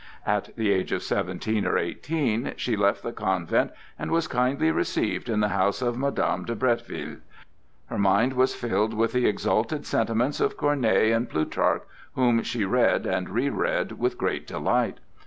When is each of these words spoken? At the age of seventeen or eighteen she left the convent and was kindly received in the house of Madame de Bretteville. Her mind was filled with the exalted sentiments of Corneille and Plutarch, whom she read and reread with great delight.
At 0.25 0.55
the 0.55 0.71
age 0.71 0.91
of 0.93 1.03
seventeen 1.03 1.63
or 1.63 1.77
eighteen 1.77 2.53
she 2.57 2.75
left 2.75 3.03
the 3.03 3.11
convent 3.13 3.69
and 3.99 4.09
was 4.09 4.27
kindly 4.27 4.71
received 4.71 5.29
in 5.29 5.41
the 5.41 5.49
house 5.49 5.79
of 5.79 5.95
Madame 5.95 6.43
de 6.43 6.55
Bretteville. 6.55 7.19
Her 7.85 7.99
mind 7.99 8.33
was 8.33 8.55
filled 8.55 8.95
with 8.95 9.11
the 9.13 9.27
exalted 9.27 9.85
sentiments 9.85 10.39
of 10.39 10.57
Corneille 10.57 11.15
and 11.15 11.29
Plutarch, 11.29 11.83
whom 12.15 12.41
she 12.41 12.65
read 12.65 13.05
and 13.05 13.29
reread 13.29 13.91
with 13.91 14.17
great 14.17 14.47
delight. 14.47 14.97